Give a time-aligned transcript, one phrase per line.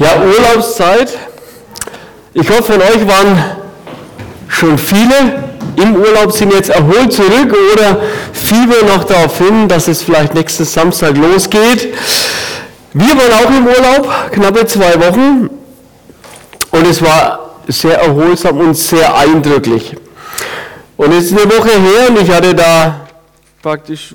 [0.00, 1.18] Ja, Urlaubszeit.
[2.32, 3.44] Ich hoffe, von euch waren
[4.48, 5.44] schon viele
[5.76, 8.00] im Urlaub, sind jetzt erholt zurück oder
[8.32, 11.92] fiebern noch darauf hin, dass es vielleicht nächsten Samstag losgeht.
[12.94, 15.50] Wir waren auch im Urlaub, knappe zwei Wochen.
[16.70, 19.94] Und es war sehr erholsam und sehr eindrücklich.
[20.96, 23.06] Und es ist eine Woche her und ich hatte da
[23.60, 24.14] praktisch,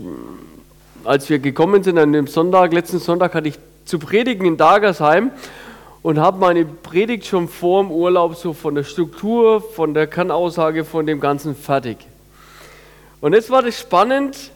[1.03, 5.29] als wir gekommen sind an dem Sonntag, letzten Sonntag hatte ich zu predigen in Dagersheim
[6.05, 10.85] und habe meine Predigt schon vor dem Urlaub so von der Struktur, von der Kernaussage,
[10.85, 11.97] von dem Ganzen fertig.
[13.21, 14.51] Und jetzt war das spannend.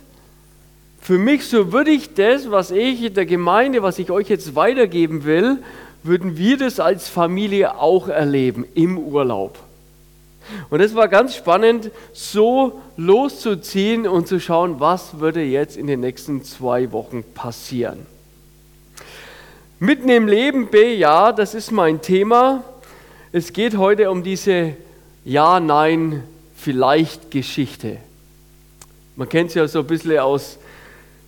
[1.02, 4.55] Für mich, so würde ich das, was ich in der Gemeinde, was ich euch jetzt
[4.55, 5.58] weitergeben will,
[6.03, 9.58] würden wir das als Familie auch erleben im Urlaub.
[10.70, 16.02] Und es war ganz spannend, so loszuziehen und zu schauen, was würde jetzt in den
[16.02, 18.05] nächsten zwei Wochen passieren.
[19.81, 22.65] Mitten im Leben B, ja, das ist mein Thema.
[23.31, 24.73] Es geht heute um diese
[25.23, 26.21] Ja, Nein,
[26.58, 27.95] vielleicht Geschichte.
[29.16, 30.58] Man kennt es ja so ein bisschen aus,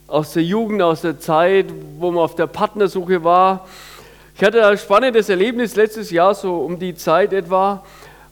[0.05, 3.69] aus der Jugend, aus der Zeit, wo man auf der Partnersuche war.
[4.35, 7.86] Ich hatte ein spannendes Erlebnis letztes Jahr, so um die Zeit etwa,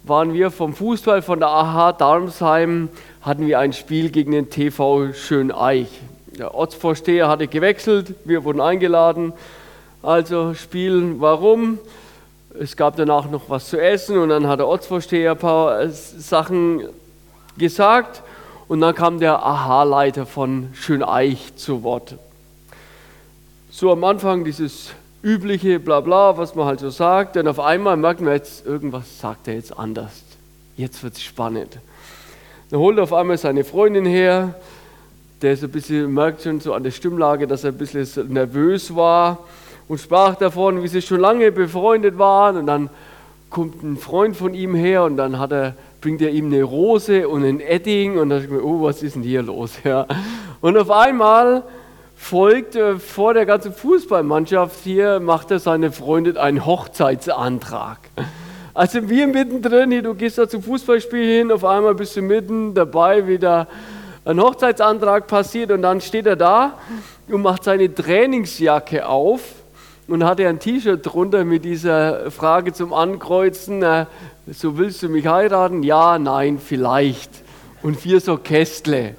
[0.04, 2.90] waren wir vom Fußball von der AH Darmsheim,
[3.22, 5.88] hatten wir ein Spiel gegen den TV Schöneich.
[6.38, 9.32] Der Ortsvorsteher hatte gewechselt, wir wurden eingeladen
[10.02, 11.20] also spielen.
[11.20, 11.80] Warum?
[12.60, 15.90] Es gab danach noch was zu essen und dann hat der Ortsvorsteher ein paar äh,
[15.90, 16.84] Sachen
[17.58, 18.24] gesagt
[18.68, 22.16] und dann kam der Aha-Leiter von Schöneich zu Wort.
[23.72, 28.22] So am Anfang dieses übliche Blabla, was man halt so sagt, denn auf einmal merkt
[28.22, 30.24] man jetzt, irgendwas sagt er jetzt anders.
[30.76, 31.78] Jetzt wird es spannend.
[32.70, 34.56] Dann holt er auf einmal seine Freundin her,
[35.42, 38.96] der ist ein bisschen, merkt schon so an der Stimmlage, dass er ein bisschen nervös
[38.96, 39.40] war
[39.90, 42.58] und sprach davon, wie sie schon lange befreundet waren.
[42.58, 42.90] Und dann
[43.50, 47.28] kommt ein Freund von ihm her und dann hat er, bringt er ihm eine Rose
[47.28, 48.18] und ein Edding.
[48.18, 49.74] Und dann ich mir, oh, was ist denn hier los?
[49.84, 50.06] Ja.
[50.62, 51.64] Und auf einmal
[52.16, 57.98] folgt äh, vor der ganzen Fußballmannschaft hier, macht er seine Freundin einen Hochzeitsantrag.
[58.76, 62.76] Also wir mittendrin, hier, du gehst da zum Fußballspiel hin, auf einmal bist du mitten
[62.76, 63.68] dabei, wie da
[64.24, 66.74] ein Hochzeitsantrag passiert und dann steht er da
[67.28, 69.42] und macht seine Trainingsjacke auf
[70.10, 74.06] und hatte ein T-Shirt drunter mit dieser Frage zum Ankreuzen, äh,
[74.52, 75.84] so willst du mich heiraten?
[75.84, 77.30] Ja, nein, vielleicht.
[77.84, 79.16] Und vier so Kästle.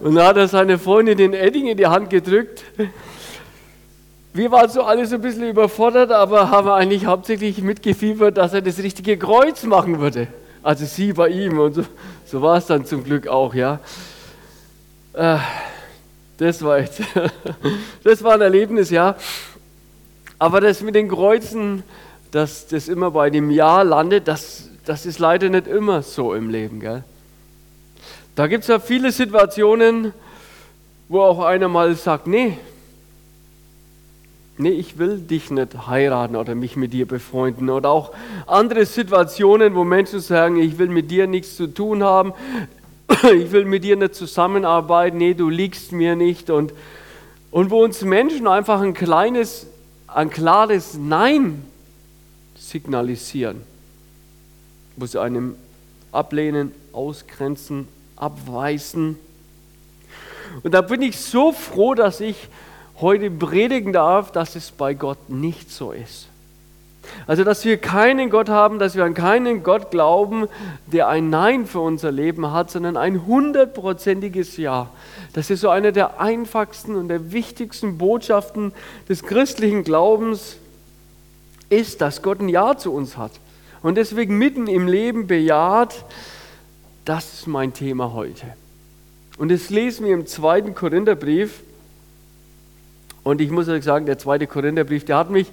[0.00, 2.64] Und dann hat er seine Freundin den Edding in die Hand gedrückt.
[4.32, 8.60] Wir waren so alle so ein bisschen überfordert, aber haben eigentlich hauptsächlich mitgefiebert, dass er
[8.60, 10.28] das richtige Kreuz machen würde.
[10.62, 11.84] Also sie bei ihm und so,
[12.26, 13.80] so war es dann zum Glück auch, ja.
[15.14, 15.38] Äh,
[16.36, 17.00] das war echt,
[18.04, 19.16] das war ein Erlebnis, ja.
[20.38, 21.82] Aber das mit den Kreuzen,
[22.30, 26.50] dass das immer bei dem Ja landet, das, das ist leider nicht immer so im
[26.50, 26.80] Leben.
[26.80, 27.02] Gell?
[28.36, 30.12] Da gibt es ja viele Situationen,
[31.08, 32.56] wo auch einer mal sagt, nee,
[34.58, 37.70] nee, ich will dich nicht heiraten oder mich mit dir befreunden.
[37.70, 38.12] Oder auch
[38.46, 42.32] andere Situationen, wo Menschen sagen, ich will mit dir nichts zu tun haben,
[43.34, 46.50] ich will mit dir nicht zusammenarbeiten, nee, du liegst mir nicht.
[46.50, 46.72] Und,
[47.50, 49.66] und wo uns Menschen einfach ein kleines
[50.08, 51.62] ein klares Nein
[52.56, 53.62] signalisieren,
[55.06, 55.56] sie einem
[56.12, 57.86] ablehnen, ausgrenzen,
[58.16, 59.18] abweisen.
[60.62, 62.48] Und da bin ich so froh, dass ich
[63.00, 66.27] heute predigen darf, dass es bei Gott nicht so ist.
[67.26, 70.48] Also, dass wir keinen Gott haben, dass wir an keinen Gott glauben,
[70.86, 74.90] der ein Nein für unser Leben hat, sondern ein hundertprozentiges Ja.
[75.32, 78.72] Das ist so eine der einfachsten und der wichtigsten Botschaften
[79.08, 80.56] des christlichen Glaubens,
[81.70, 83.32] ist, dass Gott ein Ja zu uns hat.
[83.82, 86.04] Und deswegen mitten im Leben bejaht,
[87.04, 88.46] das ist mein Thema heute.
[89.38, 91.60] Und das lesen wir im zweiten Korintherbrief,
[93.28, 95.48] und ich muss euch sagen, der zweite Korintherbrief, der hat mich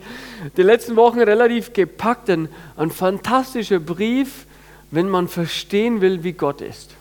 [0.56, 2.30] die letzten Wochen relativ gepackt.
[2.30, 4.45] Denn ein fantastischer Brief,
[4.92, 6.92] wenn man verstehen will, wie Gott ist,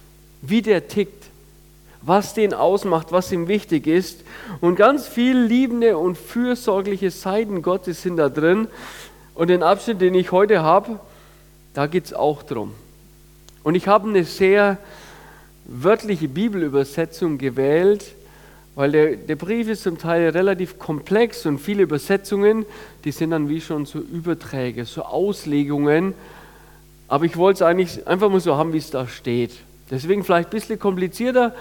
[0.43, 1.27] wie der tickt,
[2.03, 4.25] was den ausmacht, was ihm wichtig ist.
[4.61, 8.67] Und ganz viel liebende und fürsorgliche Seiten Gottes sind da drin.
[9.37, 10.99] Und den Abschnitt, den ich heute habe,
[11.73, 12.73] da geht es auch drum.
[13.63, 14.79] Und ich habe eine sehr
[15.67, 18.05] wörtliche Bibelübersetzung gewählt,
[18.75, 22.67] weil der, der Brief ist zum Teil relativ komplex und viele Übersetzungen,
[23.05, 26.15] die sind dann wie schon so Überträge, so Auslegungen.
[27.07, 29.53] Aber ich wollte es eigentlich einfach mal so haben, wie es da steht.
[29.91, 31.55] Deswegen vielleicht ein bisschen komplizierter,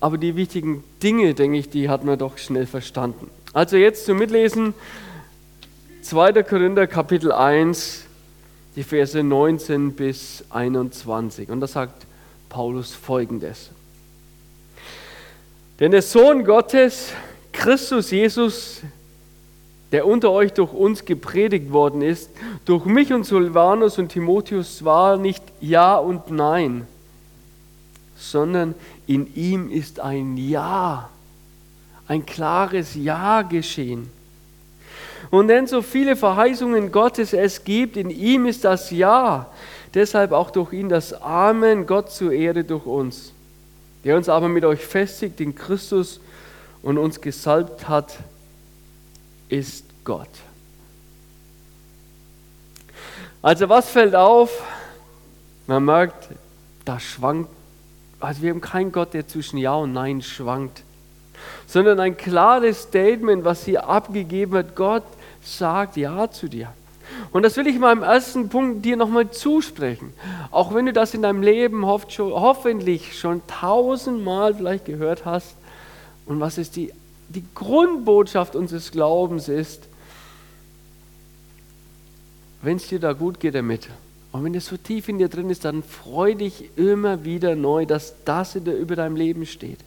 [0.00, 3.30] aber die wichtigen Dinge, denke ich, die hat man doch schnell verstanden.
[3.52, 4.74] Also jetzt zum Mitlesen
[6.02, 6.42] 2.
[6.42, 8.04] Korinther Kapitel 1,
[8.76, 11.48] die Verse 19 bis 21.
[11.48, 12.06] Und da sagt
[12.48, 13.70] Paulus folgendes.
[15.80, 17.12] Denn der Sohn Gottes,
[17.52, 18.82] Christus Jesus,
[19.92, 22.30] der unter euch durch uns gepredigt worden ist,
[22.64, 26.86] durch mich und Silvanus und Timotheus war nicht Ja und Nein,
[28.16, 28.74] sondern
[29.06, 31.08] in ihm ist ein Ja,
[32.06, 34.10] ein klares Ja geschehen.
[35.30, 39.46] Und denn so viele Verheißungen Gottes es gibt, in ihm ist das Ja,
[39.94, 43.32] deshalb auch durch ihn das Amen, Gott zur Ehre durch uns,
[44.04, 46.20] der uns aber mit euch festigt in Christus
[46.82, 48.18] und uns gesalbt hat,
[49.48, 50.28] ist Gott.
[53.42, 54.62] Also was fällt auf?
[55.66, 56.28] Man merkt,
[56.84, 57.50] da schwankt,
[58.18, 60.82] also wir haben keinen Gott, der zwischen Ja und Nein schwankt,
[61.66, 65.04] sondern ein klares Statement, was hier abgegeben wird, Gott
[65.42, 66.72] sagt Ja zu dir.
[67.32, 70.12] Und das will ich mal im ersten Punkt dir nochmal zusprechen.
[70.50, 75.54] Auch wenn du das in deinem Leben hoffentlich schon tausendmal vielleicht gehört hast.
[76.26, 76.92] Und was ist die,
[77.28, 79.88] die Grundbotschaft unseres Glaubens ist,
[82.62, 83.88] wenn es dir da gut geht damit,
[84.32, 87.84] und wenn es so tief in dir drin ist, dann freu dich immer wieder neu,
[87.84, 89.78] dass das über deinem Leben steht.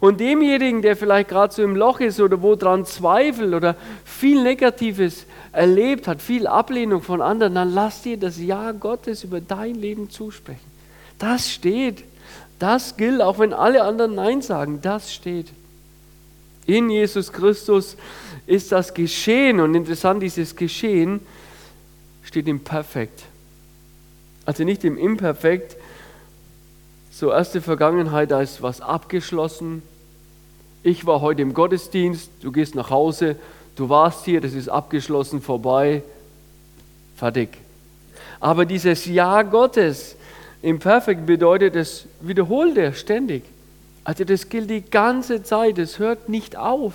[0.00, 4.42] Und demjenigen, der vielleicht gerade so im Loch ist oder wo dran zweifelt oder viel
[4.42, 9.74] Negatives erlebt hat, viel Ablehnung von anderen, dann lass dir das Ja Gottes über dein
[9.74, 10.60] Leben zusprechen.
[11.18, 12.04] Das steht.
[12.58, 14.80] Das gilt, auch wenn alle anderen Nein sagen.
[14.82, 15.48] Das steht.
[16.66, 17.96] In Jesus Christus
[18.46, 19.60] ist das geschehen.
[19.60, 21.20] Und interessant, dieses Geschehen
[22.22, 23.24] steht im Perfekt.
[24.46, 25.76] Also nicht im Imperfekt.
[27.16, 29.82] So erste Vergangenheit, da ist was abgeschlossen.
[30.82, 33.36] Ich war heute im Gottesdienst, du gehst nach Hause,
[33.76, 36.02] du warst hier, das ist abgeschlossen, vorbei,
[37.14, 37.50] fertig.
[38.40, 40.16] Aber dieses Ja Gottes
[40.60, 43.44] im Perfekt bedeutet, es wiederholt er ständig.
[44.02, 46.94] Also das gilt die ganze Zeit, es hört nicht auf.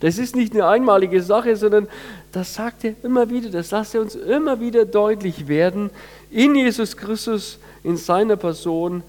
[0.00, 1.88] Das ist nicht eine einmalige Sache, sondern
[2.30, 5.88] das sagt er immer wieder, das lasst er uns immer wieder deutlich werden.
[6.30, 9.02] In Jesus Christus, in seiner Person,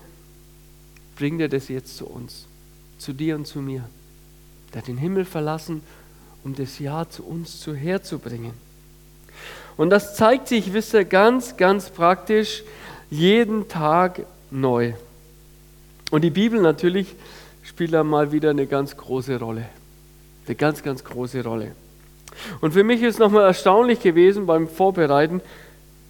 [1.22, 2.48] bringt er das jetzt zu uns,
[2.98, 3.84] zu dir und zu mir.
[4.74, 5.84] Der hat den Himmel verlassen,
[6.44, 8.54] um das Ja zu uns zu herzubringen.
[9.78, 12.64] Und das zeigt sich, wisst ihr, ganz, ganz praktisch
[13.12, 14.94] jeden Tag neu.
[16.10, 17.14] Und die Bibel natürlich
[17.62, 19.70] spielt da mal wieder eine ganz große Rolle.
[20.48, 21.74] Eine ganz, ganz große Rolle.
[22.62, 25.40] Und für mich ist nochmal erstaunlich gewesen beim Vorbereiten,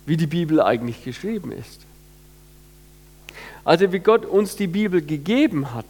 [0.06, 1.82] wie die Bibel eigentlich geschrieben ist.
[3.64, 5.86] Also wie Gott uns die Bibel gegeben hat.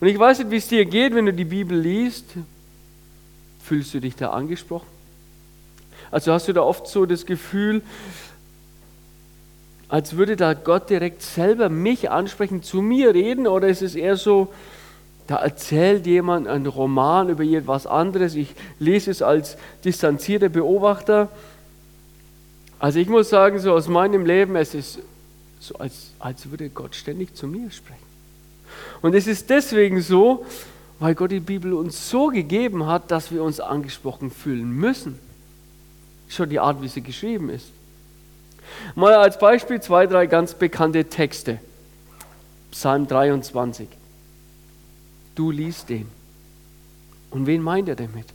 [0.00, 2.24] Und ich weiß nicht, wie es dir geht, wenn du die Bibel liest.
[3.64, 4.86] Fühlst du dich da angesprochen?
[6.10, 7.82] Also hast du da oft so das Gefühl,
[9.88, 14.16] als würde da Gott direkt selber mich ansprechen, zu mir reden, oder ist es eher
[14.16, 14.52] so,
[15.26, 18.34] da erzählt jemand einen Roman über etwas anderes.
[18.34, 21.28] Ich lese es als distanzierter Beobachter.
[22.78, 25.00] Also ich muss sagen, so aus meinem Leben, es ist
[25.60, 28.08] so, als, als würde Gott ständig zu mir sprechen.
[29.02, 30.44] Und es ist deswegen so,
[30.98, 35.18] weil Gott die Bibel uns so gegeben hat, dass wir uns angesprochen fühlen müssen.
[36.28, 37.66] Schon die Art, wie sie geschrieben ist.
[38.94, 41.58] Mal als Beispiel zwei, drei ganz bekannte Texte.
[42.70, 43.88] Psalm 23.
[45.34, 46.08] Du liest den.
[47.30, 48.26] Und wen meint er damit?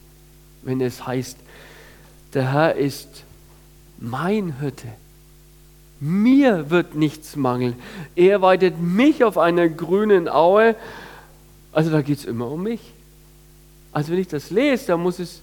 [0.63, 1.38] Wenn es heißt,
[2.33, 3.24] der Herr ist
[4.00, 4.88] mein Hirte.
[6.05, 7.75] Mir wird nichts mangeln.
[8.13, 10.75] Er weidet mich auf einer grünen Aue.
[11.72, 12.81] Also da geht es immer um mich.
[13.93, 15.39] Also wenn ich das lese, da muss es,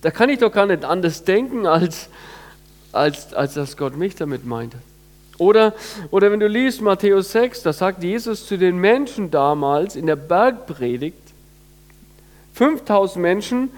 [0.00, 2.08] da kann ich doch gar nicht anders denken, als,
[2.90, 4.74] als, als dass Gott mich damit meint.
[5.38, 5.74] Oder,
[6.10, 10.16] oder wenn du liest Matthäus 6, da sagt Jesus zu den Menschen damals in der
[10.16, 11.22] Bergpredigt,
[12.54, 13.70] 5000 Menschen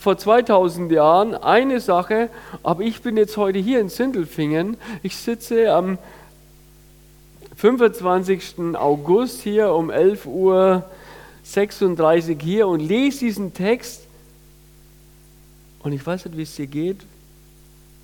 [0.00, 2.30] vor 2000 Jahren, eine Sache,
[2.62, 5.98] aber ich bin jetzt heute hier in Sindelfingen, ich sitze am
[7.56, 8.76] 25.
[8.76, 10.84] August hier um 11 Uhr
[11.42, 14.00] 36 hier und lese diesen Text
[15.82, 17.00] und ich weiß nicht, wie es dir geht,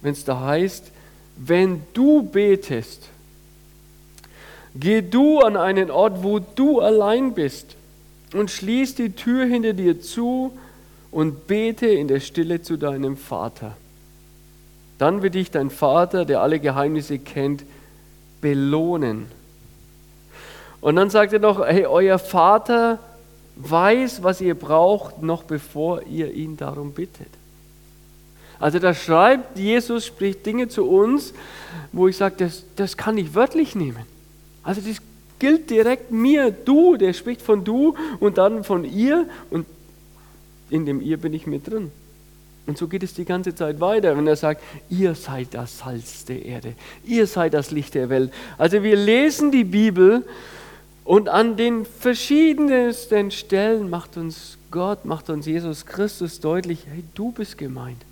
[0.03, 0.93] wenn es da heißt,
[1.39, 3.09] wenn du betest,
[4.75, 7.75] geh du an einen Ort, wo du allein bist
[8.35, 10.53] und schließ die Tür hinter dir zu
[11.17, 13.75] und bete in der Stille zu deinem Vater.
[14.99, 17.65] Dann wird dich dein Vater, der alle Geheimnisse kennt,
[18.43, 19.25] belohnen.
[20.83, 22.99] Und dann sagt er noch, hey, euer Vater
[23.57, 27.31] weiß, was ihr braucht, noch bevor ihr ihn darum bittet.
[28.61, 31.33] Also da schreibt Jesus, spricht Dinge zu uns,
[31.93, 34.05] wo ich sage, das, das kann ich wörtlich nehmen.
[34.63, 34.99] Also das
[35.39, 39.65] gilt direkt mir, du, der spricht von du und dann von ihr und
[40.71, 41.91] in dem ihr bin ich mit drin.
[42.67, 46.25] Und so geht es die ganze Zeit weiter, wenn er sagt, ihr seid das Salz
[46.25, 48.33] der Erde, ihr seid das Licht der Welt.
[48.59, 50.25] Also wir lesen die Bibel
[51.05, 57.31] und an den verschiedensten Stellen macht uns Gott, macht uns Jesus Christus deutlich, hey, du
[57.31, 58.03] bist gemeint.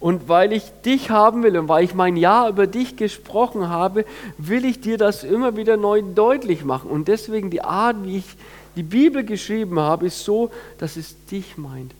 [0.00, 4.04] Und weil ich dich haben will und weil ich mein Ja über dich gesprochen habe,
[4.38, 6.88] will ich dir das immer wieder neu deutlich machen.
[6.88, 8.36] Und deswegen die Art, wie ich
[8.78, 11.92] die Bibel geschrieben habe, ist so, dass es dich meint.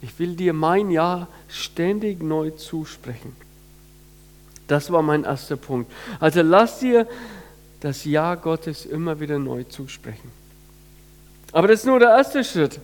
[0.00, 3.34] Ich will dir mein Ja ständig neu zusprechen.
[4.68, 5.90] Das war mein erster Punkt.
[6.20, 7.08] Also lass dir
[7.80, 10.30] das Ja Gottes immer wieder neu zusprechen.
[11.50, 12.78] Aber das ist nur der erste Schritt.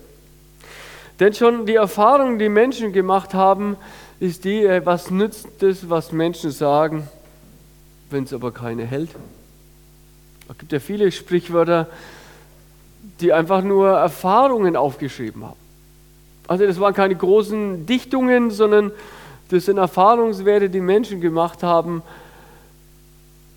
[1.21, 3.77] Denn schon die Erfahrung, die Menschen gemacht haben,
[4.19, 7.07] ist die, äh, was nützt es, was Menschen sagen,
[8.11, 9.11] wenn es aber keine hält.
[10.49, 11.87] Es gibt ja viele Sprichwörter,
[13.21, 15.57] die einfach nur Erfahrungen aufgeschrieben haben.
[16.47, 18.93] Also das waren keine großen Dichtungen, sondern
[19.51, 22.03] das sind Erfahrungswerte, die Menschen gemacht haben,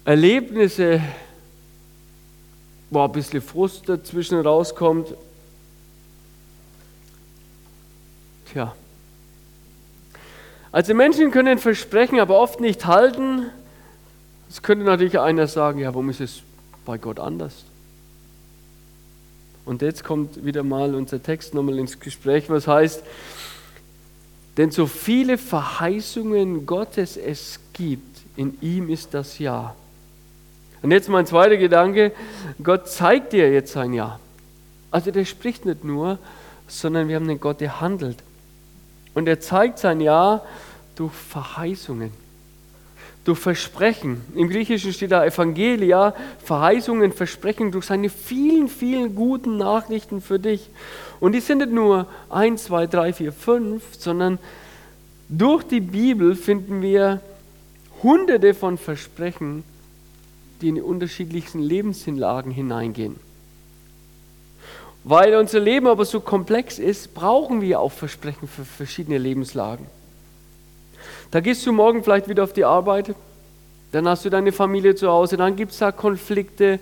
[0.03, 1.01] Erlebnisse,
[2.89, 5.13] wo ein bisschen Frust dazwischen rauskommt.
[8.51, 8.73] Tja.
[10.71, 13.45] Also Menschen können Versprechen aber oft nicht halten.
[14.49, 16.41] Es könnte natürlich einer sagen, ja, warum ist es
[16.85, 17.63] bei Gott anders?
[19.65, 23.03] Und jetzt kommt wieder mal unser Text nochmal ins Gespräch, was heißt,
[24.57, 29.75] denn so viele Verheißungen Gottes es gibt, in ihm ist das Ja.
[30.81, 32.11] Und jetzt mein zweiter Gedanke,
[32.61, 34.19] Gott zeigt dir jetzt sein Ja.
[34.89, 36.17] Also der spricht nicht nur,
[36.67, 38.17] sondern wir haben einen Gott, der handelt.
[39.13, 40.43] Und er zeigt sein Ja
[40.95, 42.11] durch Verheißungen
[43.23, 44.21] durch Versprechen.
[44.35, 50.69] Im Griechischen steht da Evangelia, Verheißungen, Versprechen durch seine vielen, vielen guten Nachrichten für dich.
[51.19, 54.39] Und die sind nicht nur 1, 2, 3, 4, 5, sondern
[55.29, 57.21] durch die Bibel finden wir
[58.01, 59.63] hunderte von Versprechen,
[60.61, 63.15] die in die unterschiedlichsten Lebenshinlagen hineingehen.
[65.03, 69.87] Weil unser Leben aber so komplex ist, brauchen wir auch Versprechen für verschiedene Lebenslagen.
[71.31, 73.15] Da gehst du morgen vielleicht wieder auf die Arbeit,
[73.93, 76.79] dann hast du deine Familie zu Hause, dann gibt es da Konflikte,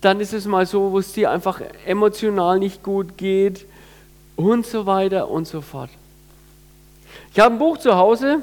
[0.00, 3.66] dann ist es mal so, wo es dir einfach emotional nicht gut geht
[4.36, 5.90] und so weiter und so fort.
[7.32, 8.42] Ich habe ein Buch zu Hause,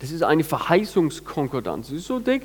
[0.00, 2.42] das ist eine Verheißungskonkordanz, das ist so dick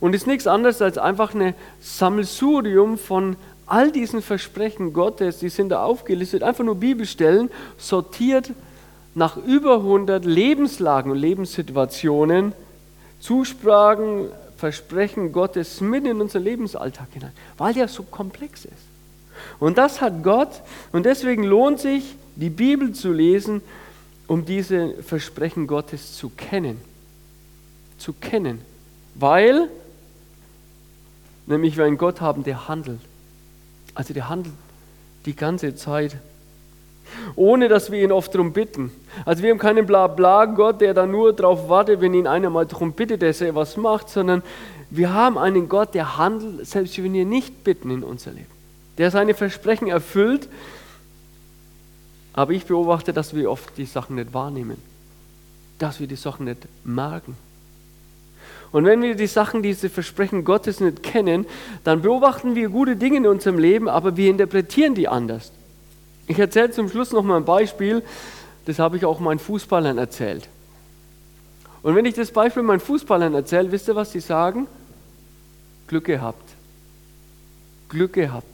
[0.00, 3.36] und ist nichts anderes als einfach ein Sammelsurium von
[3.66, 8.52] all diesen Versprechen Gottes, die sind da aufgelistet, einfach nur Bibelstellen, sortiert
[9.14, 12.52] nach über 100 Lebenslagen und Lebenssituationen
[13.20, 18.74] Zusprachen, Versprechen Gottes mit in unseren Lebensalltag hinein, weil der so komplex ist.
[19.58, 20.60] Und das hat Gott
[20.92, 23.60] und deswegen lohnt sich, die Bibel zu lesen,
[24.26, 26.80] um diese Versprechen Gottes zu kennen.
[27.98, 28.60] Zu kennen.
[29.14, 29.68] Weil,
[31.46, 33.00] nämlich wir einen Gott haben, der handelt.
[33.94, 34.54] Also der handelt
[35.26, 36.16] die ganze Zeit
[37.36, 38.90] ohne dass wir ihn oft darum bitten.
[39.24, 42.92] Also wir haben keinen Blabla-Gott, der da nur darauf wartet, wenn ihn einer mal darum
[42.92, 44.42] bittet, dass er was macht, sondern
[44.90, 48.46] wir haben einen Gott, der handelt, selbst wenn wir nicht bitten in unser Leben.
[48.98, 50.48] Der seine Versprechen erfüllt,
[52.34, 54.76] aber ich beobachte, dass wir oft die Sachen nicht wahrnehmen,
[55.78, 57.36] dass wir die Sachen nicht merken.
[58.72, 61.46] Und wenn wir die Sachen, diese Versprechen Gottes nicht kennen,
[61.84, 65.52] dann beobachten wir gute Dinge in unserem Leben, aber wir interpretieren die anders.
[66.26, 68.02] Ich erzähle zum Schluss noch mal ein Beispiel,
[68.64, 70.48] das habe ich auch meinen Fußballern erzählt.
[71.82, 74.68] Und wenn ich das Beispiel meinen Fußballern erzähle, wisst ihr, was sie sagen?
[75.88, 76.48] Glück gehabt.
[77.88, 78.46] Glück gehabt.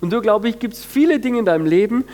[0.00, 2.04] Und so glaube ich, gibt es viele Dinge in deinem Leben,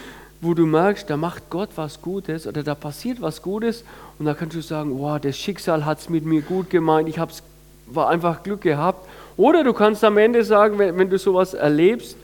[0.41, 3.85] wo du merkst, da macht Gott was Gutes oder da passiert was Gutes
[4.19, 7.19] und da kannst du sagen, wow, das Schicksal hat es mit mir gut gemeint, ich
[7.19, 7.43] hab's,
[7.87, 9.09] war einfach Glück gehabt.
[9.37, 12.17] Oder du kannst am Ende sagen, wenn, wenn du sowas erlebst,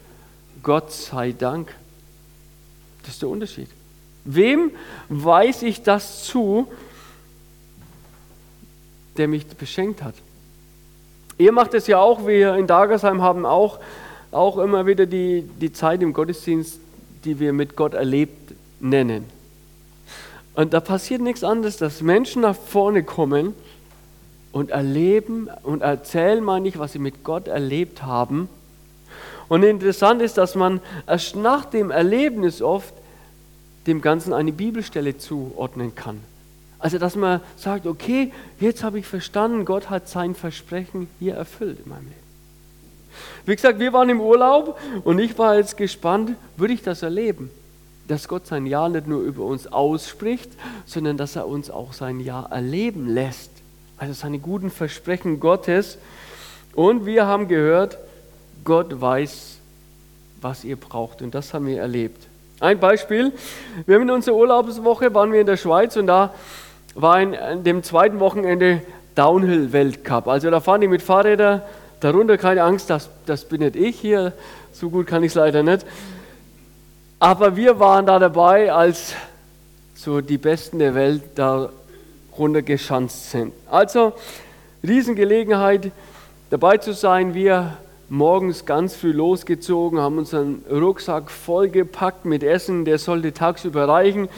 [0.65, 1.73] Gott sei Dank,
[3.03, 3.69] das ist der Unterschied.
[4.25, 4.73] Wem
[5.09, 6.69] weiß ich das zu,
[9.17, 10.15] der mich beschenkt hat?
[11.39, 13.79] Ihr macht es ja auch, wir in Dagersheim haben auch,
[14.33, 16.79] auch immer wieder die, die Zeit im Gottesdienst,
[17.25, 19.25] die wir mit Gott erlebt nennen.
[20.55, 23.55] Und da passiert nichts anderes, dass Menschen nach vorne kommen
[24.51, 28.49] und erleben und erzählen, meine ich, was sie mit Gott erlebt haben.
[29.49, 32.95] Und interessant ist, dass man erst nach dem Erlebnis oft
[33.87, 36.21] dem Ganzen eine Bibelstelle zuordnen kann.
[36.79, 41.79] Also, dass man sagt, okay, jetzt habe ich verstanden, Gott hat sein Versprechen hier erfüllt
[41.85, 42.29] in meinem Leben.
[43.47, 47.51] Wie gesagt, wir waren im Urlaub und ich war jetzt gespannt, würde ich das erleben?
[48.07, 50.51] Dass Gott sein Ja nicht nur über uns ausspricht,
[50.87, 53.51] sondern dass er uns auch sein Ja erleben lässt.
[53.97, 55.99] Also seine guten Versprechen Gottes.
[56.75, 57.99] Und wir haben gehört,
[58.69, 59.57] Gott weiß,
[60.43, 61.23] was ihr braucht.
[61.23, 62.27] Und das haben wir erlebt.
[62.61, 63.33] Ein Beispiel,
[63.87, 66.35] wir haben in unserer Urlaubswoche, waren wir in der Schweiz und da
[66.95, 68.83] war in, an dem zweiten Wochenende
[69.15, 70.29] Downhill-Weltcup.
[70.29, 71.63] Also da fahren die mit Fahrrädern,
[72.01, 74.35] darunter keine Angst, das, das bin nicht ich hier,
[74.73, 75.87] so gut kann ich es leider nicht.
[77.19, 79.15] Aber wir waren da dabei, als
[79.95, 81.71] so die Besten der Welt da
[82.37, 83.55] runtergeschanzt sind.
[83.71, 84.13] Also
[84.87, 85.91] Riesengelegenheit
[86.51, 87.33] dabei zu sein.
[87.33, 94.29] Wir morgens ganz früh losgezogen, haben unseren Rucksack vollgepackt mit Essen, der sollte tagsüber reichen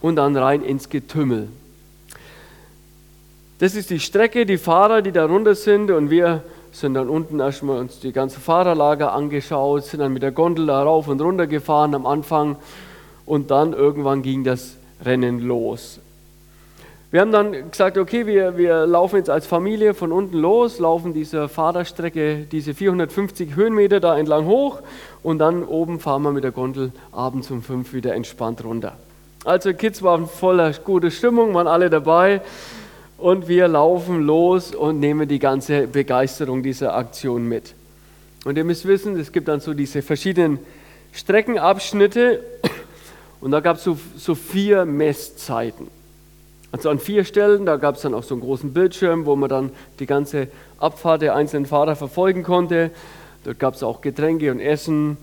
[0.00, 1.48] und dann rein ins Getümmel.
[3.58, 7.40] Das ist die Strecke, die Fahrer, die da runter sind und wir sind dann unten
[7.40, 11.46] erstmal uns die ganze Fahrerlager angeschaut, sind dann mit der Gondel da rauf und runter
[11.46, 12.56] gefahren am Anfang
[13.26, 16.00] und dann irgendwann ging das Rennen los.
[17.10, 21.14] Wir haben dann gesagt, okay, wir, wir laufen jetzt als Familie von unten los, laufen
[21.14, 24.82] diese Fahrerstrecke, diese 450 Höhenmeter da entlang hoch
[25.22, 28.92] und dann oben fahren wir mit der Gondel abends um fünf wieder entspannt runter.
[29.46, 32.42] Also Kids waren voller gute Stimmung, waren alle dabei
[33.16, 37.74] und wir laufen los und nehmen die ganze Begeisterung dieser Aktion mit.
[38.44, 40.58] Und ihr müsst wissen, es gibt dann so diese verschiedenen
[41.12, 42.40] Streckenabschnitte
[43.40, 45.97] und da gab es so, so vier Messzeiten.
[46.70, 49.48] Also an vier Stellen, da gab es dann auch so einen großen Bildschirm, wo man
[49.48, 49.70] dann
[50.00, 50.48] die ganze
[50.78, 52.90] Abfahrt der einzelnen Fahrer verfolgen konnte.
[53.44, 55.16] Dort gab es auch Getränke und Essen.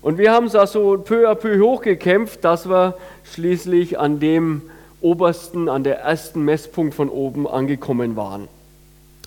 [0.00, 4.62] Und wir haben es da so peu à peu hochgekämpft, dass wir schließlich an dem
[5.00, 8.48] obersten, an der ersten Messpunkt von oben angekommen waren.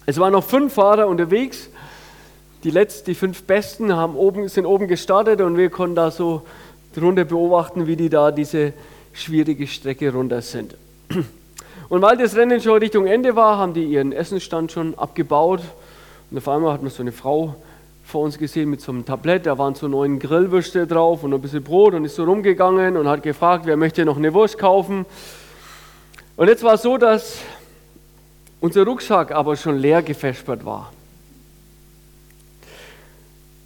[0.05, 1.69] Es waren noch fünf Fahrer unterwegs.
[2.63, 6.41] Die letzten, die fünf Besten haben oben, sind oben gestartet und wir konnten da so
[6.95, 8.73] drunter beobachten, wie die da diese
[9.13, 10.75] schwierige Strecke runter sind.
[11.89, 15.61] Und weil das Rennen schon Richtung Ende war, haben die ihren Essensstand schon abgebaut.
[16.29, 17.55] Und auf einmal hat man so eine Frau
[18.03, 21.41] vor uns gesehen mit so einem Tablett, da waren so neun Grillwürste drauf und ein
[21.41, 25.05] bisschen Brot und ist so rumgegangen und hat gefragt, wer möchte noch eine Wurst kaufen.
[26.35, 27.37] Und jetzt war es so, dass
[28.61, 30.91] unser Rucksack aber schon leer gefespert war.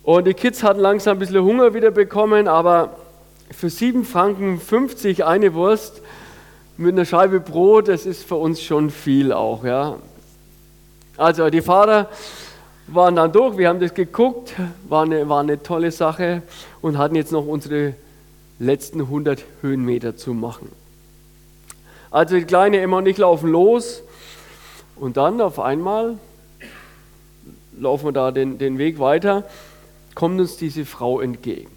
[0.03, 2.97] Und die Kids hatten langsam ein bisschen Hunger wieder bekommen, aber
[3.49, 6.01] für 7 Franken 50 eine Wurst
[6.78, 9.64] mit einer Scheibe Brot, das ist für uns schon viel auch.
[9.64, 9.98] Ja.
[11.18, 12.10] Also die Fahrer
[12.88, 14.54] waren dann durch, wir haben das geguckt,
[14.90, 16.42] war eine, war eine tolle Sache
[16.82, 17.94] und hatten jetzt noch unsere
[18.60, 20.70] letzten 100 Höhenmeter zu machen.
[22.12, 24.04] Also die kleine Emma und ich laufen los
[24.96, 26.18] und dann auf einmal
[27.80, 29.44] laufen wir da den, den Weg weiter,
[30.16, 31.72] kommt uns diese Frau entgegen.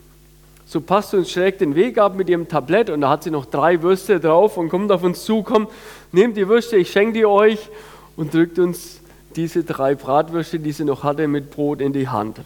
[0.69, 3.47] So passt uns schräg den Weg ab mit ihrem Tablett und da hat sie noch
[3.47, 5.71] drei Würste drauf und kommt auf uns zu, kommt,
[6.11, 7.69] nehmt die Würste, ich schenke die euch
[8.17, 9.01] und drückt uns
[9.37, 12.41] diese drei Bratwürste, die sie noch hatte, mit Brot in die Hand.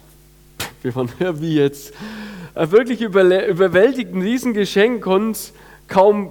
[0.83, 1.93] Wir waren ja wie jetzt.
[2.53, 5.53] Wirklich überwältigt, ein Riesengeschenk, konnten es
[5.87, 6.29] kaum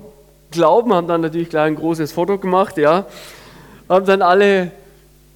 [0.53, 3.07] glauben, haben dann natürlich gleich ein großes Foto gemacht, ja.
[3.89, 4.71] Haben dann alle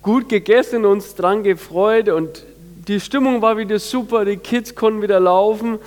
[0.03, 2.45] gut gegessen, uns dran gefreut und
[2.87, 5.79] die Stimmung war wieder super, die Kids konnten wieder laufen.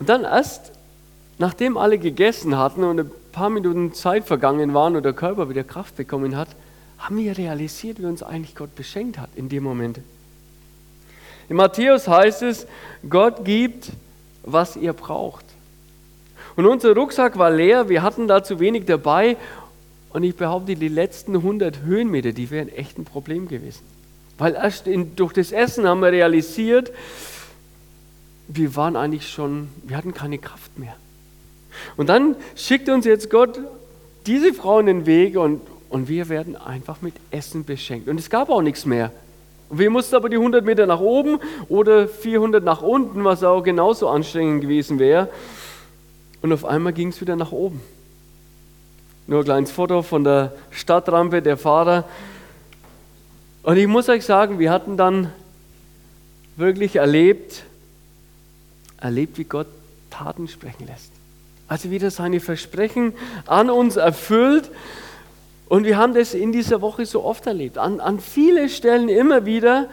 [0.00, 0.72] Und dann erst,
[1.38, 5.62] nachdem alle gegessen hatten und ein paar Minuten Zeit vergangen waren und der Körper wieder
[5.62, 6.48] Kraft bekommen hat,
[6.98, 10.00] haben wir realisiert, wie uns eigentlich Gott beschenkt hat in dem Moment.
[11.48, 12.66] In Matthäus heißt es,
[13.08, 13.90] Gott gibt,
[14.42, 15.44] was ihr braucht.
[16.56, 19.36] Und unser Rucksack war leer, wir hatten da zu wenig dabei
[20.12, 23.82] und ich behaupte, die letzten 100 Höhenmeter, die wären echt ein Problem gewesen.
[24.38, 26.90] Weil erst in, durch das Essen haben wir realisiert,
[28.52, 30.94] wir waren eigentlich schon, wir hatten keine Kraft mehr.
[31.96, 33.60] Und dann schickt uns jetzt Gott
[34.26, 38.08] diese Frau in den Weg und, und wir werden einfach mit Essen beschenkt.
[38.08, 39.12] Und es gab auch nichts mehr.
[39.70, 44.08] Wir mussten aber die 100 Meter nach oben oder 400 nach unten, was auch genauso
[44.08, 45.28] anstrengend gewesen wäre.
[46.42, 47.80] Und auf einmal ging es wieder nach oben.
[49.28, 52.04] Nur ein kleines Foto von der Stadtrampe der Fahrer.
[53.62, 55.32] Und ich muss euch sagen, wir hatten dann
[56.56, 57.64] wirklich erlebt,
[59.00, 59.66] erlebt, wie Gott
[60.10, 61.12] Taten sprechen lässt.
[61.68, 63.12] Also wieder seine Versprechen
[63.46, 64.70] an uns erfüllt.
[65.68, 67.78] Und wir haben das in dieser Woche so oft erlebt.
[67.78, 69.88] An, an viele Stellen immer wieder,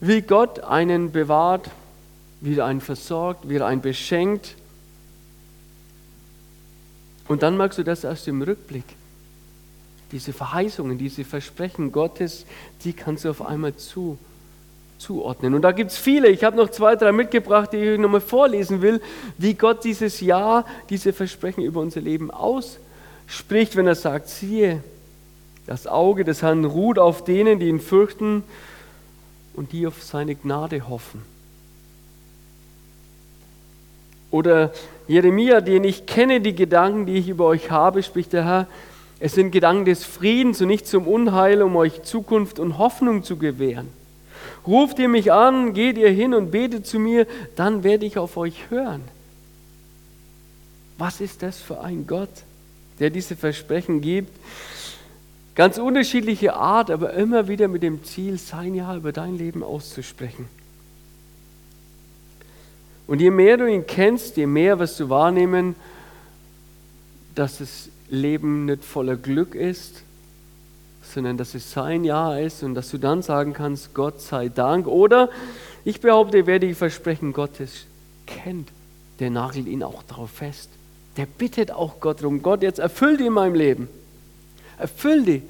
[0.00, 1.68] wie Gott einen bewahrt,
[2.40, 4.54] wie er einen versorgt, wie er einen beschenkt.
[7.26, 8.84] Und dann merkst du das aus dem Rückblick.
[10.12, 12.46] Diese Verheißungen, diese Versprechen Gottes,
[12.84, 14.18] die kannst du auf einmal zu,
[15.06, 15.54] zuordnen.
[15.54, 16.28] Und da gibt es viele.
[16.28, 19.00] Ich habe noch zwei, drei mitgebracht, die ich nochmal vorlesen will,
[19.38, 24.82] wie Gott dieses Ja, diese Versprechen über unser Leben ausspricht, wenn er sagt, siehe,
[25.66, 28.42] das Auge des Herrn ruht auf denen, die ihn fürchten
[29.54, 31.22] und die auf seine Gnade hoffen.
[34.30, 34.72] Oder
[35.08, 38.66] Jeremia, den ich kenne die Gedanken, die ich über euch habe, spricht der Herr,
[39.18, 43.36] es sind Gedanken des Friedens und nicht zum Unheil, um euch Zukunft und Hoffnung zu
[43.36, 43.88] gewähren.
[44.66, 48.36] Ruft ihr mich an, geht ihr hin und betet zu mir, dann werde ich auf
[48.36, 49.02] euch hören.
[50.98, 52.30] Was ist das für ein Gott,
[52.98, 54.32] der diese Versprechen gibt?
[55.54, 60.48] Ganz unterschiedliche Art, aber immer wieder mit dem Ziel, sein Ja über dein Leben auszusprechen.
[63.06, 65.76] Und je mehr du ihn kennst, je mehr wirst du wahrnehmen,
[67.34, 70.02] dass das Leben nicht voller Glück ist,
[71.12, 74.86] sondern dass es sein Ja ist und dass du dann sagen kannst, Gott sei Dank.
[74.86, 75.30] Oder
[75.84, 77.86] ich behaupte, wer die Versprechen Gottes
[78.26, 78.68] kennt,
[79.20, 80.70] der nagelt ihn auch darauf fest.
[81.16, 83.88] Der bittet auch Gott darum, Gott, jetzt erfüll die in meinem Leben.
[84.78, 85.42] Erfüll die.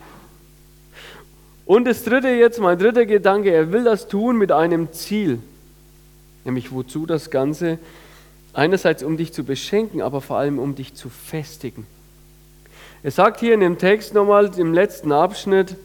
[1.64, 5.40] Und das dritte jetzt, mein dritter Gedanke, er will das tun mit einem Ziel.
[6.44, 7.78] Nämlich wozu das Ganze?
[8.52, 11.86] Einerseits um dich zu beschenken, aber vor allem um dich zu festigen.
[13.06, 15.76] Er sagt hier in dem Text nochmal im letzten Abschnitt,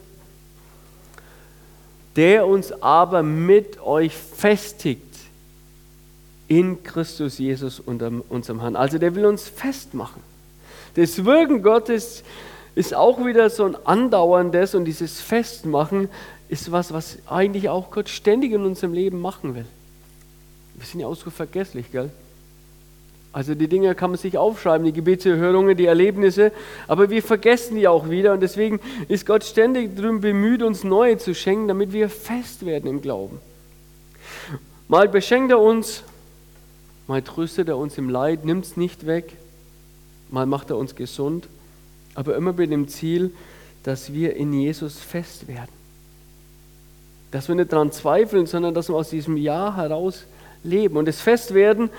[2.15, 5.03] der uns aber mit euch festigt
[6.47, 8.23] in Christus Jesus, unserem
[8.59, 8.75] Herrn.
[8.75, 10.23] Also der will uns festmachen.
[10.95, 12.23] Das Wirken Gottes
[12.73, 16.09] ist auch wieder so ein andauerndes und dieses Festmachen
[16.49, 19.67] ist was, was eigentlich auch Gott ständig in unserem Leben machen will.
[20.73, 22.09] Wir sind ja auch so vergesslich, gell?
[23.33, 26.51] Also die Dinge kann man sich aufschreiben, die Gebetserhörungen, die Erlebnisse,
[26.87, 31.17] aber wir vergessen die auch wieder und deswegen ist Gott ständig darum bemüht, uns neue
[31.17, 33.39] zu schenken, damit wir fest werden im Glauben.
[34.89, 36.03] Mal beschenkt er uns,
[37.07, 39.31] mal tröstet er uns im Leid, nimmt es nicht weg,
[40.29, 41.47] mal macht er uns gesund
[42.15, 43.33] aber immer mit dem Ziel,
[43.83, 45.71] dass wir in Jesus fest werden.
[47.31, 50.25] Dass wir nicht daran zweifeln, sondern dass wir aus diesem Ja heraus
[50.63, 50.97] leben.
[50.97, 51.89] Und das Festwerden,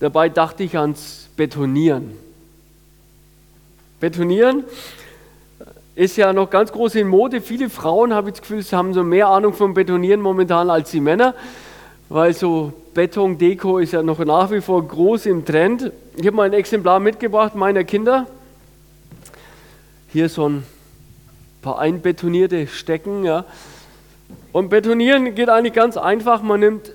[0.00, 2.16] dabei dachte ich ans Betonieren.
[4.00, 4.64] Betonieren
[5.94, 7.40] ist ja noch ganz groß in Mode.
[7.40, 11.00] Viele Frauen, habe ich das Gefühl, haben so mehr Ahnung vom Betonieren momentan als die
[11.00, 11.34] Männer,
[12.08, 15.92] weil so Betondeko ist ja noch nach wie vor groß im Trend.
[16.16, 18.26] Ich habe mal ein Exemplar mitgebracht meiner Kinder
[20.12, 20.64] hier so ein
[21.62, 23.24] paar einbetonierte Stecken.
[23.24, 23.44] Ja.
[24.52, 26.42] Und betonieren geht eigentlich ganz einfach.
[26.42, 26.92] Man nimmt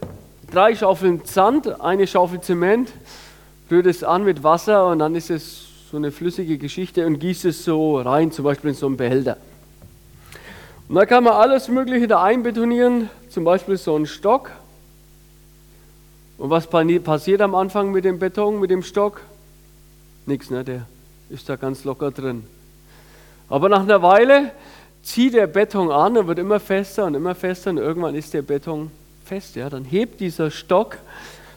[0.52, 2.92] drei Schaufeln Sand, eine Schaufel Zement,
[3.70, 7.46] rührt es an mit Wasser und dann ist es so eine flüssige Geschichte und gießt
[7.46, 9.38] es so rein, zum Beispiel in so einen Behälter.
[10.88, 14.52] Und da kann man alles Mögliche da einbetonieren, zum Beispiel so einen Stock.
[16.38, 19.22] Und was passiert am Anfang mit dem Beton, mit dem Stock?
[20.26, 20.64] Nichts, ne?
[20.64, 20.86] der
[21.30, 22.44] ist da ganz locker drin.
[23.50, 24.52] Aber nach einer Weile
[25.02, 28.42] zieht der Beton an und wird immer fester und immer fester und irgendwann ist der
[28.42, 28.92] Beton
[29.26, 29.56] fest.
[29.56, 29.70] Ja?
[29.70, 30.98] Dann hebt dieser Stock,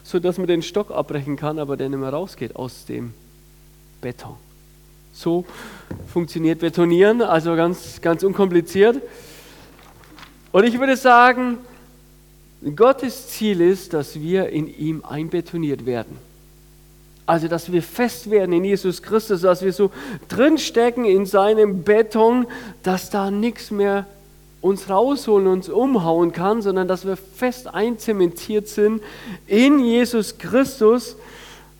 [0.03, 3.13] sodass man den Stock abbrechen kann, aber der nicht mehr rausgeht aus dem
[4.01, 4.35] Beton.
[5.13, 5.45] So
[6.11, 9.01] funktioniert Betonieren, also ganz, ganz unkompliziert.
[10.51, 11.57] Und ich würde sagen,
[12.75, 16.17] Gottes Ziel ist, dass wir in ihm einbetoniert werden.
[17.25, 19.91] Also, dass wir fest werden in Jesus Christus, dass wir so
[20.29, 22.47] drinstecken in seinem Beton,
[22.81, 24.07] dass da nichts mehr
[24.61, 29.01] uns rausholen, uns umhauen kann, sondern dass wir fest einzementiert sind
[29.47, 31.15] in Jesus Christus.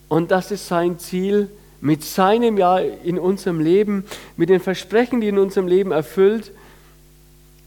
[0.07, 1.49] Und das ist sein Ziel
[1.81, 4.05] mit seinem Ja in unserem Leben,
[4.37, 6.51] mit den Versprechen, die in unserem Leben erfüllt,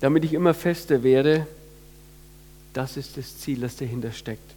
[0.00, 1.46] damit ich immer fester werde.
[2.72, 4.52] Das ist das Ziel, das dahinter steckt.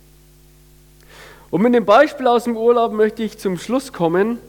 [1.52, 4.40] Und mit dem Beispiel aus dem Urlaub möchte ich zum Schluss kommen.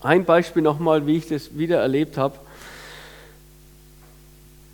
[0.00, 2.38] Ein Beispiel nochmal, wie ich das wieder erlebt habe.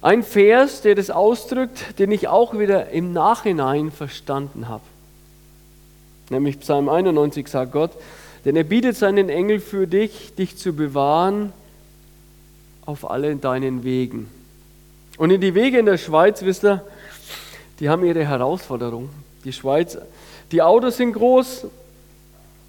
[0.02, 4.82] Ein Vers, der das ausdrückt, den ich auch wieder im Nachhinein verstanden habe.
[6.28, 7.92] Nämlich Psalm 91 sagt Gott,
[8.44, 11.52] denn er bietet seinen Engel für dich, dich zu bewahren
[12.84, 14.28] auf allen deinen Wegen.
[15.16, 16.84] Und in die Wege in der Schweiz, wisst ihr,
[17.78, 19.08] die haben ihre Herausforderung.
[19.44, 19.98] Die Schweiz
[20.52, 21.64] die Autos sind groß,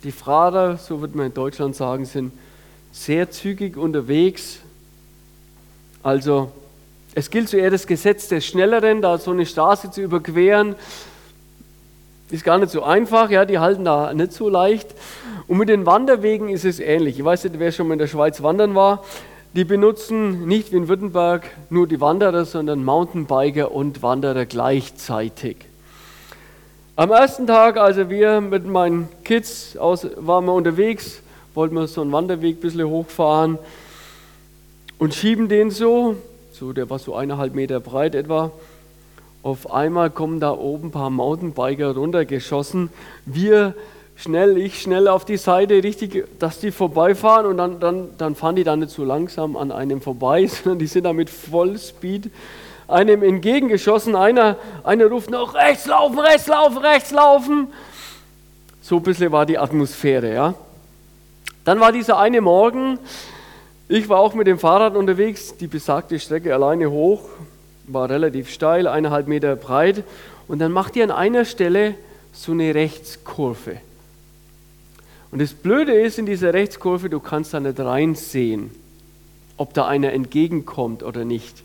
[0.05, 2.31] die Fahrer, so wird man in Deutschland sagen, sind
[2.93, 4.59] sehr zügig unterwegs.
[6.01, 6.53] Also
[7.15, 10.75] es gilt so eher das Gesetz des Schnelleren, da so eine Straße zu überqueren.
[12.31, 14.87] Ist gar nicht so einfach, ja, die halten da nicht so leicht.
[15.47, 17.19] Und mit den Wanderwegen ist es ähnlich.
[17.19, 19.03] Ich weiß nicht, wer schon mal in der Schweiz wandern war.
[19.55, 25.57] Die benutzen nicht wie in Württemberg nur die Wanderer, sondern Mountainbiker und Wanderer gleichzeitig.
[26.95, 31.21] Am ersten Tag, also wir mit meinen Kids aus, waren wir unterwegs,
[31.53, 33.59] wollten wir so einen Wanderweg ein bisschen hochfahren
[34.97, 36.15] und schieben den so,
[36.53, 38.51] so der war so eineinhalb Meter breit etwa.
[39.41, 42.89] Auf einmal kommen da oben ein paar Mountainbiker runtergeschossen.
[43.25, 43.73] Wir
[44.15, 48.55] schnell, ich schnell auf die Seite, richtig, dass die vorbeifahren und dann, dann, dann fahren
[48.55, 52.29] die dann nicht so langsam an einem vorbei, sondern die sind da mit Vollspeed
[52.87, 54.15] einem entgegengeschossen.
[54.15, 57.67] Einer, einer ruft noch, rechts laufen, rechts laufen, rechts laufen.
[58.81, 60.53] So ein bisschen war die Atmosphäre, ja.
[61.65, 62.99] Dann war dieser eine Morgen,
[63.93, 67.29] ich war auch mit dem Fahrrad unterwegs, die besagte Strecke alleine hoch,
[67.85, 70.03] war relativ steil, eineinhalb Meter breit.
[70.47, 71.93] Und dann macht ihr an einer Stelle
[72.31, 73.77] so eine Rechtskurve.
[75.29, 78.71] Und das Blöde ist in dieser Rechtskurve, du kannst da nicht reinsehen,
[79.57, 81.61] ob da einer entgegenkommt oder nicht.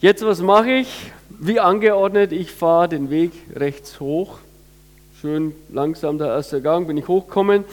[0.00, 1.12] Jetzt, was mache ich?
[1.28, 4.38] Wie angeordnet, ich fahre den Weg rechts hoch.
[5.20, 7.64] Schön langsam der erste Gang, bin ich hochgekommen.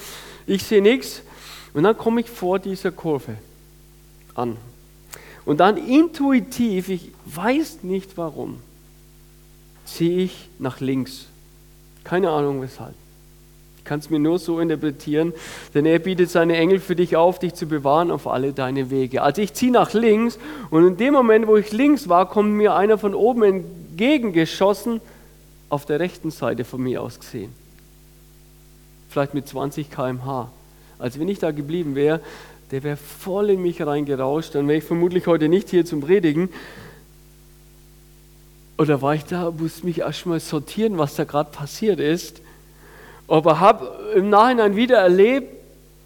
[0.45, 1.21] Ich sehe nichts
[1.75, 3.35] und dann komme ich vor dieser Kurve
[4.33, 4.57] an.
[5.45, 8.59] Und dann intuitiv, ich weiß nicht warum,
[9.85, 11.27] sehe ich nach links.
[12.03, 12.95] Keine Ahnung weshalb
[13.85, 15.33] kann es mir nur so interpretieren,
[15.73, 19.21] denn er bietet seine Engel für dich auf, dich zu bewahren auf alle deine Wege.
[19.21, 20.37] Also ich ziehe nach links
[20.71, 24.99] und in dem Moment, wo ich links war, kommt mir einer von oben entgegengeschossen,
[25.69, 27.53] auf der rechten Seite von mir aus gesehen.
[29.09, 30.49] Vielleicht mit 20 km/h.
[30.99, 32.21] Also wenn ich da geblieben wäre,
[32.71, 36.49] der wäre voll in mich reingerauscht, dann wäre ich vermutlich heute nicht hier zum Predigen.
[38.77, 42.41] Oder war ich da, musste mich erstmal sortieren, was da gerade passiert ist.
[43.27, 45.47] Aber habe im Nachhinein wieder erlebt,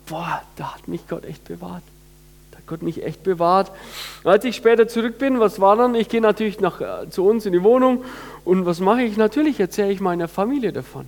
[0.08, 1.84] boah, da hat mich Gott echt bewahrt.
[2.52, 3.72] Da hat Gott mich echt bewahrt.
[4.24, 5.96] Als ich später zurück bin, was war dann?
[5.96, 8.04] Ich gehe natürlich nach, äh, zu uns in die Wohnung
[8.46, 9.18] und was mache ich?
[9.18, 11.08] Natürlich erzähle ich meiner Familie davon.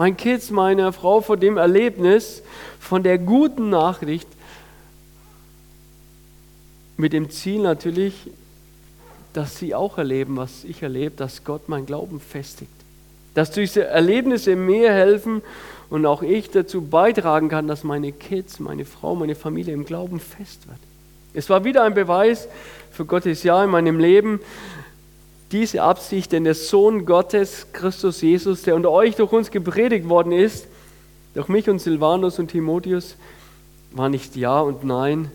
[0.00, 2.42] Mein Kids, meiner Frau von dem Erlebnis,
[2.78, 4.26] von der guten Nachricht,
[6.96, 8.30] mit dem Ziel natürlich,
[9.34, 12.72] dass sie auch erleben, was ich erlebe, dass Gott mein Glauben festigt
[13.34, 15.42] dass diese Erlebnisse mir helfen
[15.88, 20.20] und auch ich dazu beitragen kann, dass meine Kids, meine Frau, meine Familie im Glauben
[20.20, 20.78] fest wird.
[21.32, 22.48] Es war wieder ein Beweis
[22.90, 24.40] für Gottes Ja in meinem Leben,
[25.52, 30.32] diese Absicht, denn der Sohn Gottes, Christus Jesus, der unter euch durch uns gepredigt worden
[30.32, 30.66] ist,
[31.34, 33.16] durch mich und Silvanus und Timotheus,
[33.92, 35.30] war nicht Ja und Nein,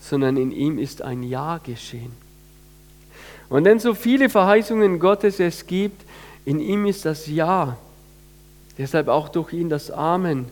[0.00, 2.12] sondern in ihm ist ein Ja geschehen.
[3.48, 6.02] Und denn so viele Verheißungen Gottes es gibt,
[6.44, 7.76] in ihm ist das Ja.
[8.78, 10.46] Deshalb auch durch ihn das Amen.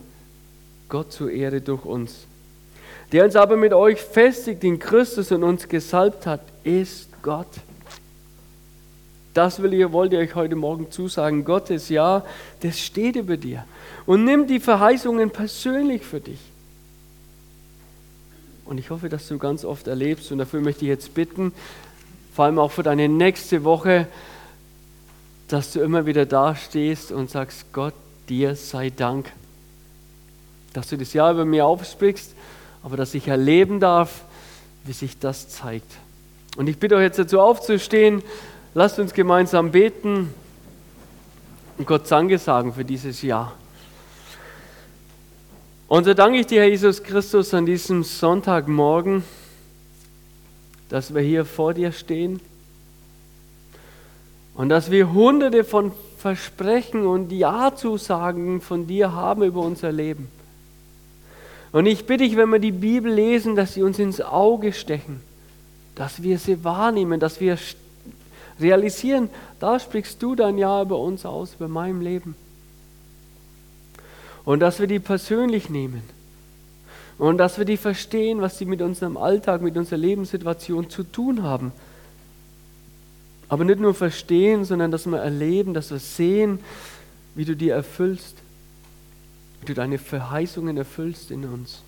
[0.88, 2.26] Gott zur Ehre durch uns.
[3.12, 7.48] Der uns aber mit euch festigt in Christus und uns gesalbt hat, ist Gott.
[9.38, 11.44] Das will ihr, wollt ihr euch heute Morgen zusagen.
[11.44, 12.24] Gottes Ja,
[12.58, 13.64] das steht über dir.
[14.04, 16.40] Und nimm die Verheißungen persönlich für dich.
[18.64, 21.52] Und ich hoffe, dass du ganz oft erlebst, und dafür möchte ich jetzt bitten,
[22.34, 24.08] vor allem auch für deine nächste Woche,
[25.46, 27.94] dass du immer wieder dastehst und sagst, Gott,
[28.28, 29.30] dir sei Dank,
[30.72, 32.34] dass du das Jahr über mir aufsprichst,
[32.82, 34.22] aber dass ich erleben darf,
[34.82, 35.92] wie sich das zeigt.
[36.56, 38.24] Und ich bitte euch jetzt dazu aufzustehen,
[38.78, 40.32] lasst uns gemeinsam beten
[41.78, 43.52] und Gott Danke sagen für dieses Jahr.
[45.88, 49.24] Und so danke ich dir, Herr Jesus Christus, an diesem Sonntagmorgen,
[50.90, 52.38] dass wir hier vor dir stehen
[54.54, 60.28] und dass wir hunderte von Versprechen und Ja-Zusagen von dir haben über unser Leben.
[61.72, 65.20] Und ich bitte dich, wenn wir die Bibel lesen, dass sie uns ins Auge stechen,
[65.96, 67.58] dass wir sie wahrnehmen, dass wir
[68.60, 72.34] realisieren, da sprichst du dein Ja über uns aus, über mein Leben.
[74.44, 76.02] Und dass wir die persönlich nehmen.
[77.18, 81.42] Und dass wir die verstehen, was sie mit unserem Alltag, mit unserer Lebenssituation zu tun
[81.42, 81.72] haben.
[83.48, 86.60] Aber nicht nur verstehen, sondern dass wir erleben, dass wir sehen,
[87.34, 88.36] wie du dir erfüllst,
[89.60, 91.82] wie du deine Verheißungen erfüllst in uns.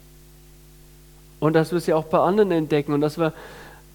[1.39, 3.33] Und dass wir sie auch bei anderen entdecken und dass wir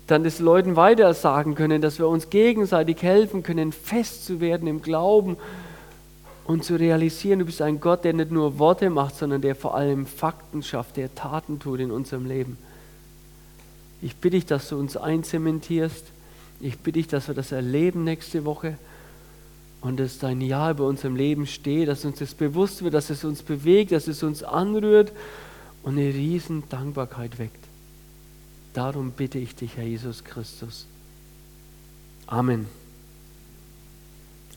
[0.07, 4.67] dann das Leuten weiter sagen können, dass wir uns gegenseitig helfen können, fest zu werden
[4.67, 5.37] im Glauben
[6.45, 9.75] und zu realisieren, du bist ein Gott, der nicht nur Worte macht, sondern der vor
[9.75, 12.57] allem Fakten schafft, der Taten tut in unserem Leben.
[14.01, 16.05] Ich bitte dich, dass du uns einzementierst
[16.59, 18.77] ich bitte dich, dass wir das erleben nächste Woche
[19.81, 23.23] und dass dein Ja über unserem Leben steht, dass uns das bewusst wird, dass es
[23.23, 25.11] uns bewegt, dass es uns anrührt
[25.83, 27.64] und eine riesen Dankbarkeit weckt.
[28.75, 30.85] Darum bitte ich dich, Herr Jesus Christus.
[32.27, 32.67] Amen.